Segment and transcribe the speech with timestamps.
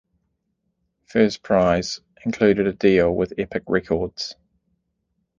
[1.05, 4.33] First prize included a deal with Epic Records.